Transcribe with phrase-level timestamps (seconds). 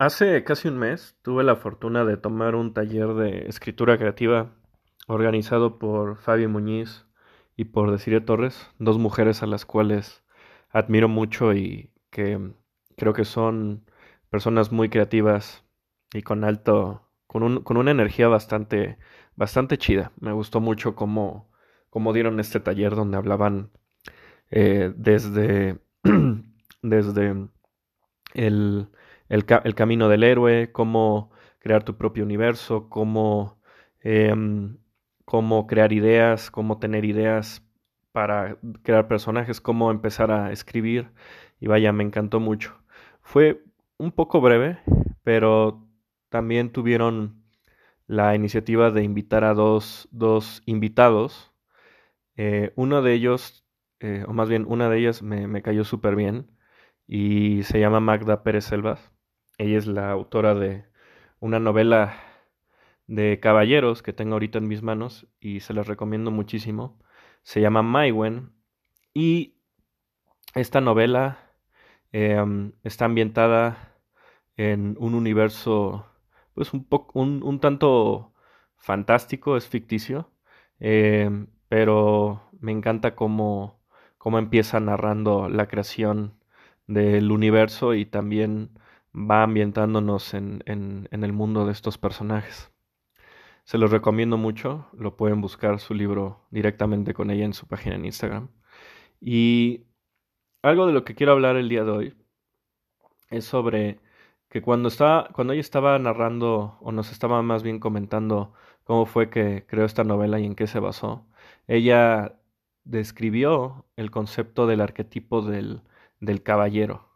[0.00, 4.50] Hace casi un mes tuve la fortuna de tomar un taller de escritura creativa
[5.08, 7.04] organizado por Fabi Muñiz
[7.54, 10.24] y por Desiree Torres, dos mujeres a las cuales
[10.70, 12.54] admiro mucho y que
[12.96, 13.84] creo que son
[14.30, 15.66] personas muy creativas
[16.14, 18.96] y con alto, con, un, con una energía bastante,
[19.36, 20.12] bastante chida.
[20.18, 21.52] Me gustó mucho cómo,
[21.90, 23.70] cómo dieron este taller donde hablaban
[24.50, 25.78] eh, desde,
[26.82, 27.50] desde
[28.32, 28.88] el
[29.30, 29.44] el,
[29.74, 31.30] camino del héroe, cómo
[31.60, 33.60] crear tu propio universo, cómo,
[34.00, 34.78] em,
[35.24, 37.64] cómo crear ideas, cómo tener ideas
[38.12, 41.12] para crear personajes, cómo empezar a escribir.
[41.60, 42.76] Y vaya, me encantó mucho.
[43.22, 43.64] Fue
[43.98, 44.78] un poco breve,
[45.22, 45.86] pero
[46.28, 47.44] también tuvieron
[48.06, 51.52] la iniciativa de invitar a dos, dos invitados.
[52.36, 53.64] Eh, uno de ellos,
[54.00, 56.50] eh, o más bien una de ellas me, me cayó súper bien
[57.06, 59.12] y se llama Magda Pérez Selvas.
[59.60, 60.86] Ella es la autora de
[61.38, 62.14] una novela
[63.06, 66.98] de caballeros que tengo ahorita en mis manos y se las recomiendo muchísimo.
[67.42, 68.52] Se llama Maiwen
[69.12, 69.58] y
[70.54, 71.52] esta novela
[72.10, 73.98] em, está ambientada
[74.56, 76.06] en un universo
[76.54, 78.32] pues un poco un, tanto
[78.78, 80.32] fantástico, es ficticio,
[80.78, 83.78] em, pero me encanta cómo,
[84.16, 86.38] cómo empieza narrando la creación
[86.86, 88.70] del universo y también
[89.14, 92.70] va ambientándonos en, en, el mundo de estos personajes.
[93.64, 97.96] Se los recomiendo mucho, lo pueden buscar su libro directamente con ella en su página
[97.96, 98.48] en Instagram.
[99.20, 99.86] Y
[100.62, 102.16] algo de lo que quiero hablar el día de hoy
[103.30, 104.00] es sobre
[104.48, 108.52] que cuando, estaba, cuando ella estaba narrando, o nos estaba más bien comentando
[108.84, 111.26] cómo fue que creó esta novela y en qué se basó,
[111.68, 112.36] ella
[112.84, 115.82] describió el concepto del arquetipo del,
[116.20, 117.09] del caballero.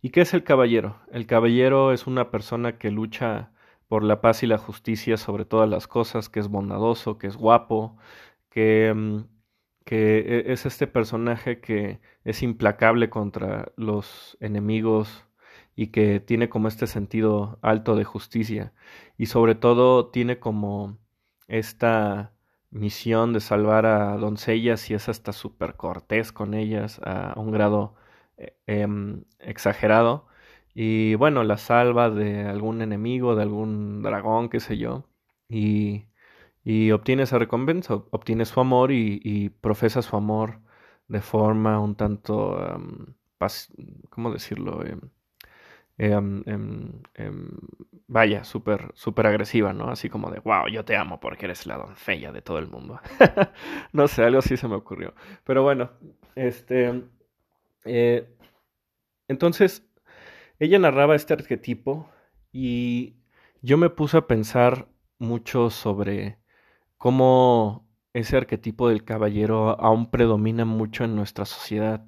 [0.00, 1.00] ¿Y qué es el caballero?
[1.12, 3.52] El caballero es una persona que lucha
[3.88, 7.36] por la paz y la justicia sobre todas las cosas, que es bondadoso, que es
[7.36, 7.96] guapo,
[8.50, 9.24] que, mm,
[9.84, 15.24] que e, es este personaje que es implacable contra los enemigos
[15.74, 18.72] y que tiene como este sentido alto de justicia
[19.16, 20.98] y sobre todo tiene como
[21.48, 22.32] esta
[22.70, 27.94] misión de salvar a doncellas y es hasta súper cortés con ellas a un grado
[28.66, 30.26] Em, exagerado.
[30.74, 35.04] Y bueno, la salva de algún enemigo, de algún dragón, qué sé yo.
[35.48, 36.06] Y,
[36.64, 40.60] y obtiene esa recompensa, obtiene su amor y, profesa su amor
[41.08, 43.06] de forma un tanto, um,
[44.10, 44.84] ¿cómo decirlo?
[45.98, 47.50] Em, em,
[48.06, 49.90] vaya, súper super agresiva, ¿no?
[49.90, 53.00] Así como de, wow, yo te amo porque eres la doncella de todo el mundo.
[53.92, 55.14] no sé, algo así se me ocurrió.
[55.44, 55.90] Pero bueno,
[56.36, 57.02] este,
[57.84, 58.28] eh,
[59.28, 59.86] entonces,
[60.58, 62.08] ella narraba este arquetipo
[62.52, 63.16] y
[63.62, 66.38] yo me puse a pensar mucho sobre
[66.96, 72.06] cómo ese arquetipo del caballero aún predomina mucho en nuestra sociedad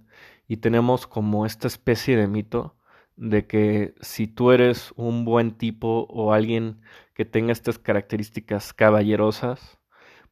[0.49, 2.77] y tenemos como esta especie de mito
[3.17, 6.81] de que si tú eres un buen tipo o alguien
[7.15, 9.79] que tenga estas características caballerosas,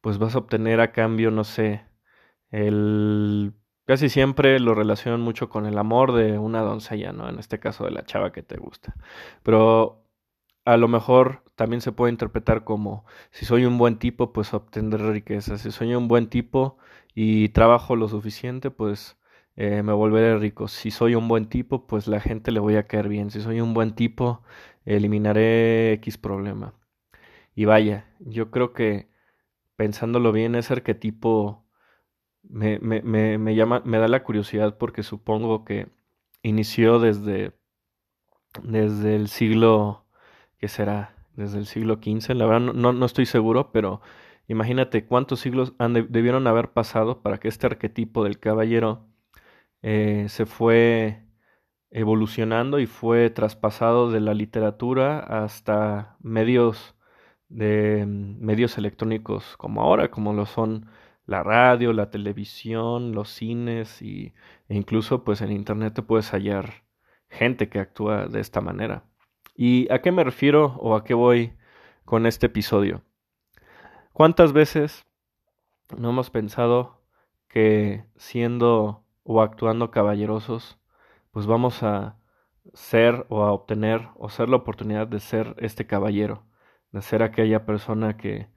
[0.01, 1.85] pues vas a obtener a cambio, no sé,
[2.51, 3.53] el
[3.89, 7.27] Casi siempre lo relacionan mucho con el amor de una doncella, ¿no?
[7.27, 8.95] En este caso de la chava que te gusta.
[9.41, 10.05] Pero
[10.63, 15.11] a lo mejor también se puede interpretar como si soy un buen tipo, pues obtendré
[15.11, 15.57] riqueza.
[15.57, 16.77] Si soy un buen tipo
[17.15, 19.17] y trabajo lo suficiente, pues
[19.55, 20.67] eh, me volveré rico.
[20.67, 23.31] Si soy un buen tipo, pues la gente le voy a caer bien.
[23.31, 24.43] Si soy un buen tipo,
[24.85, 26.75] eliminaré X problema.
[27.55, 29.09] Y vaya, yo creo que
[29.77, 31.65] pensándolo bien, ese arquetipo
[32.43, 35.87] me, me, me, me, llama, me da la curiosidad porque supongo que
[36.43, 37.53] inició desde,
[38.63, 40.05] desde el siglo,
[40.57, 41.15] ¿qué será?
[41.35, 44.01] Desde el siglo XV, la verdad no, no estoy seguro, pero
[44.47, 49.07] imagínate cuántos siglos han debieron haber pasado para que este arquetipo del caballero
[49.81, 51.23] eh, se fue
[51.91, 56.95] evolucionando y fue traspasado de la literatura hasta medios
[57.49, 60.87] de medios electrónicos como ahora, como lo son
[61.29, 64.33] la radio, la televisión, los cines y,
[64.67, 66.83] e incluso pues en internet te puedes hallar
[67.29, 69.03] gente que actúa de esta manera.
[69.55, 71.53] ¿Y a qué me refiero o a qué voy
[72.03, 73.03] con este episodio?
[74.11, 75.05] ¿Cuántas veces
[75.95, 77.03] no hemos pensado
[77.47, 80.79] que siendo o actuando caballerosos,
[81.31, 82.17] pues vamos a
[82.73, 86.43] ser o a obtener o ser la oportunidad de ser este caballero,
[86.91, 88.47] de ser aquella persona que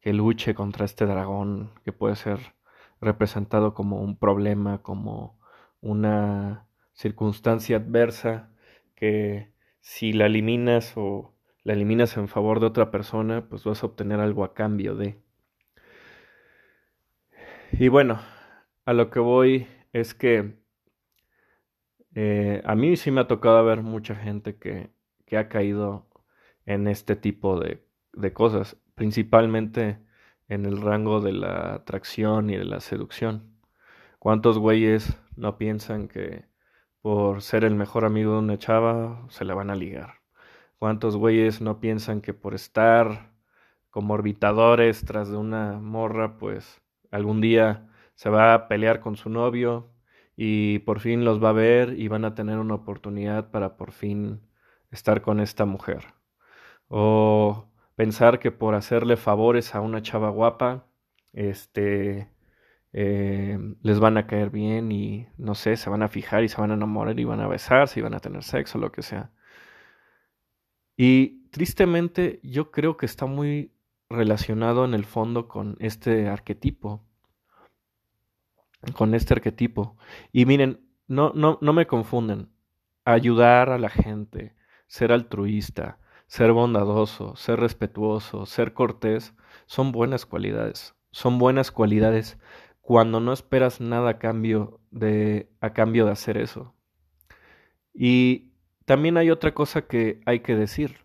[0.00, 2.54] que luche contra este dragón que puede ser
[3.00, 5.38] representado como un problema, como
[5.80, 8.50] una circunstancia adversa
[8.94, 13.86] que si la eliminas o la eliminas en favor de otra persona, pues vas a
[13.86, 15.18] obtener algo a cambio de.
[17.72, 18.20] Y bueno,
[18.84, 20.58] a lo que voy es que
[22.14, 24.90] eh, a mí sí me ha tocado ver mucha gente que,
[25.26, 26.08] que ha caído
[26.66, 30.00] en este tipo de, de cosas, principalmente
[30.48, 33.58] en el rango de la atracción y de la seducción.
[34.18, 36.46] ¿Cuántos güeyes no piensan que
[37.00, 40.14] por ser el mejor amigo de una chava se la van a ligar?
[40.78, 43.32] ¿Cuántos güeyes no piensan que por estar
[43.90, 49.30] como orbitadores tras de una morra, pues algún día se va a pelear con su
[49.30, 49.92] novio
[50.36, 53.92] y por fin los va a ver y van a tener una oportunidad para por
[53.92, 54.40] fin
[54.90, 56.14] estar con esta mujer?
[56.88, 57.67] O
[57.98, 60.86] pensar que por hacerle favores a una chava guapa,
[61.32, 62.30] este,
[62.92, 66.60] eh, les van a caer bien y no sé, se van a fijar y se
[66.60, 69.32] van a enamorar y van a besarse y van a tener sexo, lo que sea.
[70.96, 73.72] Y tristemente yo creo que está muy
[74.08, 77.04] relacionado en el fondo con este arquetipo.
[78.94, 79.96] Con este arquetipo.
[80.30, 80.78] Y miren,
[81.08, 82.48] no, no, no me confunden.
[83.04, 84.54] Ayudar a la gente,
[84.86, 85.98] ser altruista,
[86.28, 89.34] ser bondadoso, ser respetuoso, ser cortés,
[89.66, 90.94] son buenas cualidades.
[91.10, 92.38] Son buenas cualidades
[92.82, 96.74] cuando no esperas nada a cambio de, a cambio de hacer eso.
[97.92, 98.52] Y
[98.84, 100.98] también hay otra cosa que hay que decir.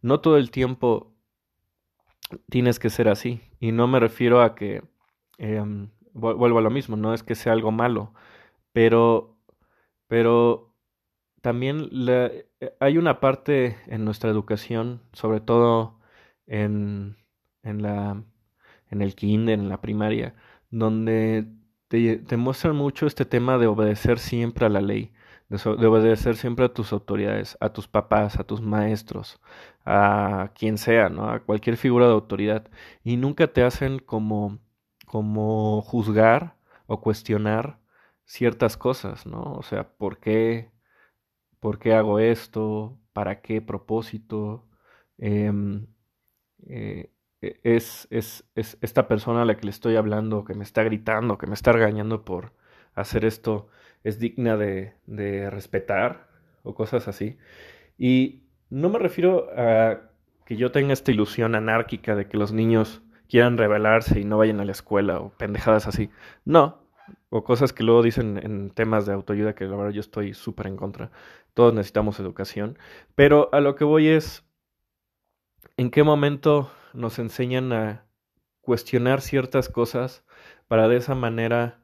[0.00, 1.14] No todo el tiempo
[2.48, 3.40] tienes que ser así.
[3.60, 4.82] Y no me refiero a que,
[5.38, 8.12] em, vuelvo a lo mismo, no es que sea algo malo,
[8.72, 9.36] pero,
[10.08, 10.71] pero
[11.42, 12.46] también eh,
[12.80, 15.98] hay una parte en nuestra educación, sobre todo
[16.46, 17.16] en,
[17.62, 18.22] en, la,
[18.90, 20.34] en el kinder, en la primaria,
[20.70, 21.46] donde
[21.88, 25.12] te, muestran mucho este tema de obedecer siempre a la ley,
[25.48, 29.40] de, de, obedecer siempre a tus autoridades, a tus papás, a tus maestros,
[29.84, 31.28] a quien sea, ¿no?
[31.30, 32.68] A cualquier figura de autoridad.
[33.04, 34.58] Y nunca te hacen como,
[35.06, 36.56] como juzgar
[36.86, 37.78] o cuestionar
[38.24, 39.54] ciertas cosas, ¿no?
[39.54, 40.71] O sea, ¿por qué?
[41.62, 44.66] Por qué hago esto, para qué propósito.
[45.18, 45.86] Em,
[46.66, 50.64] eh, e, es, es, es, esta persona a la que le estoy hablando, que me
[50.64, 52.52] está gritando, que me está regañando por
[52.94, 53.68] hacer esto,
[54.02, 56.28] es digna de, de respetar
[56.64, 57.38] o cosas así.
[57.96, 60.10] Y no me refiero a
[60.44, 64.60] que yo tenga esta ilusión anárquica de que los niños quieran rebelarse y no vayan
[64.60, 66.10] a la escuela o pendejadas así.
[66.44, 66.81] No,
[67.30, 70.66] o cosas que luego dicen en temas de autoayuda que la verdad yo estoy súper
[70.66, 71.10] en contra.
[71.54, 72.78] Todos necesitamos educación.
[73.14, 74.44] Pero a lo que voy es,
[75.76, 78.06] ¿en qué momento nos enseñan a
[78.60, 80.24] cuestionar ciertas cosas
[80.68, 81.80] para de esa manera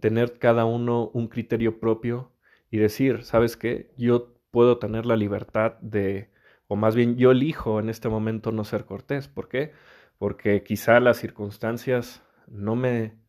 [0.00, 2.32] tener cada uno un criterio propio
[2.70, 3.92] y decir, ¿sabes qué?
[3.96, 6.30] Yo puedo tener la libertad de,
[6.66, 9.28] o más bien yo elijo en este momento no ser cortés.
[9.28, 9.72] ¿Por qué?
[10.18, 13.21] Porque quizá las circunstancias no me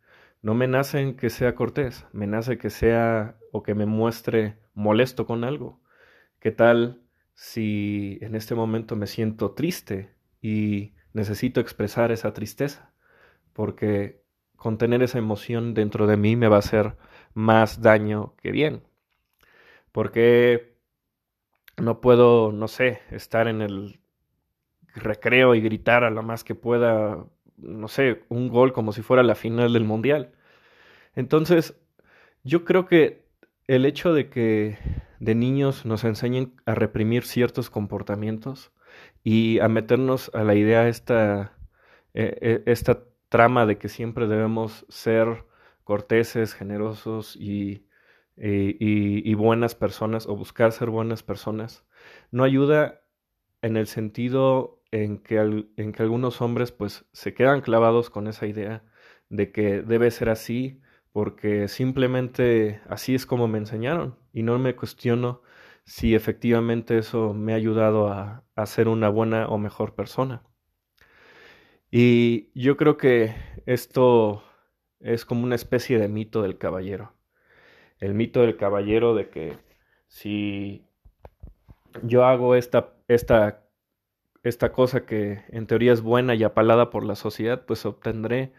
[0.44, 5.26] no me nace que sea cortés, me nace que sea o que me muestre molesto
[5.26, 5.82] con algo.
[6.40, 7.02] ¿Qué tal
[7.34, 12.94] si en este momento me siento triste y necesito expresar esa tristeza?
[13.54, 14.22] Porque
[14.58, 16.98] contener esa emoción dentro de mí me va a hacer
[17.34, 18.84] más daño que bien.
[19.94, 20.78] Porque
[21.78, 24.02] no puedo, no sé, estar en el
[24.94, 27.26] recreo y gritar a lo más que pueda
[27.58, 30.32] no sé, un gol como si fuera la final del mundial.
[31.16, 31.76] Entonces,
[32.44, 33.26] yo creo que
[33.68, 34.78] el hecho de que
[35.20, 38.72] de niños nos enseñen a reprimir ciertos comportamientos
[39.24, 41.58] y a meternos a la idea esta,
[42.14, 45.46] eh, eh, esta trama de que siempre debemos ser
[45.84, 47.88] corteses, generosos y,
[48.38, 51.86] y, y, buenas personas o buscar ser buenas personas,
[52.32, 53.02] no ayuda
[53.62, 55.38] en el sentido en que,
[55.76, 58.84] en que algunos hombres pues se quedan clavados con esa idea
[59.28, 60.82] de que debe ser así
[61.12, 65.42] porque simplemente así es como me enseñaron y no me cuestiono
[65.84, 70.44] si efectivamente eso me ha ayudado a, a ser una buena o mejor persona.
[71.90, 73.36] Y yo creo que
[73.66, 74.44] esto
[75.00, 77.14] es como una especie de mito del caballero.
[78.00, 79.58] El mito del caballero de que
[80.08, 80.86] si
[82.04, 83.63] yo hago esta, esta
[84.44, 88.54] esta cosa que en teoría es buena y apalada por la sociedad, pues obtendré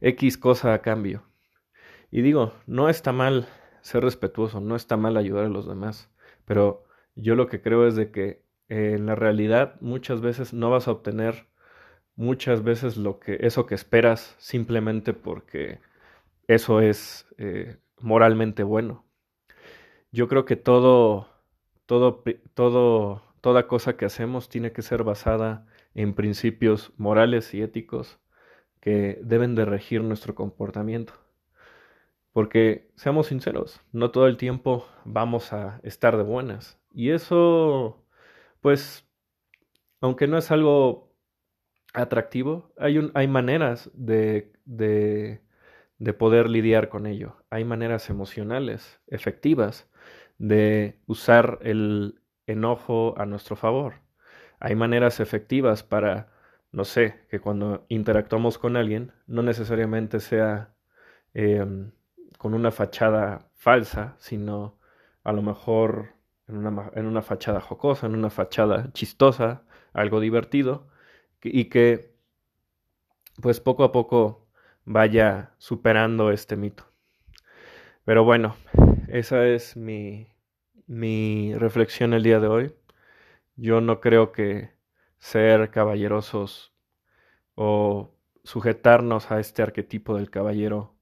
[0.00, 1.24] X cosa a cambio.
[2.10, 3.48] Y digo, no está mal
[3.82, 6.10] ser respetuoso, no está mal ayudar a los demás,
[6.44, 10.88] pero yo lo que creo es de que en la realidad muchas veces no vas
[10.88, 11.46] a obtener
[12.16, 15.80] muchas veces lo que eso que esperas simplemente porque
[16.48, 19.04] eso es eh, moralmente bueno.
[20.12, 21.28] Yo creo que todo
[21.86, 22.22] todo
[22.54, 28.18] todo toda cosa que hacemos tiene que ser basada en principios morales y éticos
[28.80, 31.14] que deben de regir nuestro comportamiento.
[32.32, 36.78] Porque, seamos sinceros, no todo el tiempo vamos a estar de buenas.
[36.92, 38.04] Y eso,
[38.60, 39.06] pues,
[40.00, 41.12] aunque no es algo
[41.92, 47.36] atractivo, hay, hay maneras de, de poder lidiar con ello.
[47.50, 49.88] Hay maneras emocionales, efectivas,
[50.38, 52.19] de usar el
[52.50, 53.94] enojo a nuestro favor.
[54.60, 56.28] Hay maneras efectivas para,
[56.72, 60.74] no sé, que cuando interactuamos con alguien, no necesariamente sea
[61.34, 61.92] em,
[62.38, 64.78] con una fachada falsa, sino
[65.24, 66.14] a lo mejor
[66.48, 70.88] en una, en una fachada jocosa, en una fachada chistosa, algo divertido,
[71.42, 72.14] y que
[73.40, 74.46] pues poco a poco
[74.84, 76.84] vaya superando este mito.
[78.04, 78.56] Pero bueno,
[79.08, 80.28] esa es mi,
[80.90, 82.74] mi reflexión el día de hoy.
[83.56, 84.72] Yo no creo que
[85.18, 86.74] ser caballerosos
[87.54, 90.96] o sujetarnos a este arquetipo del caballero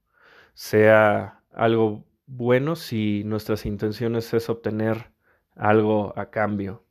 [0.53, 5.11] sea algo bueno si nuestras intenciones es obtener
[5.57, 6.85] algo a cambio.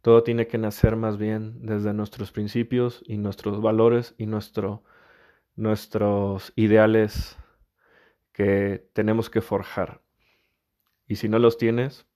[0.00, 4.82] Todo tiene que nacer más bien desde nuestros principios y nuestros valores y nuestro,
[5.56, 7.36] nuestros ideales
[8.32, 10.00] que tenemos que forjar.
[11.06, 12.06] Y si no los tienes,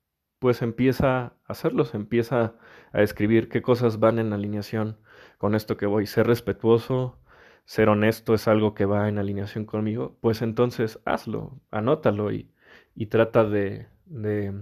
[0.47, 2.55] pues empieza a hacerlos, empieza
[2.93, 4.97] a escribir qué cosas van en alineación
[5.39, 6.07] con esto que voy.
[6.07, 7.19] Ser respetuoso,
[7.65, 12.49] ser honesto es algo que va en alineación conmigo, pues entonces hazlo, anótalo y,
[12.95, 14.55] y trata de, de,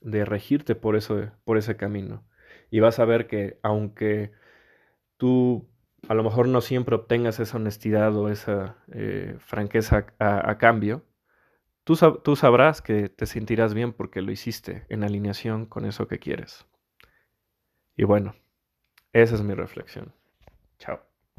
[0.00, 2.24] de, regirte por, eso, por ese camino.
[2.70, 4.30] Y vas a ver que aunque
[5.16, 5.68] tú
[6.08, 11.04] a lo mejor no siempre obtengas esa honestidad o esa eh, franqueza a, a cambio,
[11.84, 16.08] tú, sab tú sabrás que te sentirás bien porque lo hiciste en alineación con eso
[16.08, 16.66] que quieres.
[17.96, 18.34] Y bueno,
[19.12, 20.14] esa es mi reflexión.
[20.78, 21.11] Chao.